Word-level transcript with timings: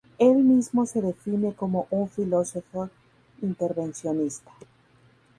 Él 0.17 0.37
mismo 0.37 0.87
se 0.87 0.99
define 0.99 1.53
como 1.53 1.85
un 1.91 2.09
"filósofo 2.09 2.89
intervencionista". 3.43 4.51